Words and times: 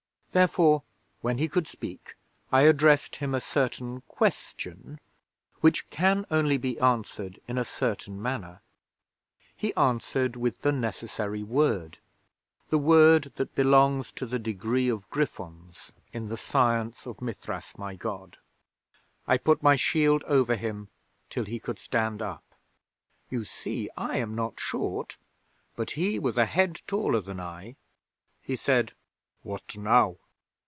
'Therefore, 0.33 0.81
when 1.19 1.37
he 1.39 1.49
could 1.49 1.67
speak, 1.67 2.15
I 2.53 2.61
addressed 2.61 3.17
him 3.17 3.35
a 3.35 3.41
certain 3.41 3.99
Question 4.07 5.01
which 5.59 5.89
can 5.89 6.25
only 6.31 6.55
be 6.57 6.79
answered 6.79 7.41
in 7.49 7.57
a 7.57 7.65
certain 7.65 8.21
manner. 8.21 8.61
He 9.57 9.75
answered 9.75 10.37
with 10.37 10.61
the 10.61 10.71
necessary 10.71 11.43
Word 11.43 11.97
the 12.69 12.77
Word 12.77 13.33
that 13.35 13.55
belongs 13.55 14.09
to 14.13 14.25
the 14.25 14.39
Degree 14.39 14.87
of 14.87 15.09
Gryphons 15.09 15.91
in 16.13 16.29
the 16.29 16.37
science 16.37 17.05
of 17.05 17.21
Mithras 17.21 17.73
my 17.77 17.95
God. 17.95 18.37
I 19.27 19.35
put 19.37 19.61
my 19.61 19.75
shield 19.75 20.23
over 20.23 20.55
him 20.55 20.87
till 21.29 21.43
he 21.43 21.59
could 21.59 21.77
stand 21.77 22.21
up. 22.21 22.55
You 23.29 23.43
see 23.43 23.89
I 23.97 24.15
am 24.19 24.33
not 24.33 24.61
short, 24.61 25.17
but 25.75 25.91
he 25.99 26.19
was 26.19 26.37
a 26.37 26.45
head 26.45 26.79
taller 26.87 27.19
than 27.19 27.41
I. 27.41 27.75
He 28.41 28.55
said: 28.55 28.93
"What 29.43 29.75
now?" 29.75 30.17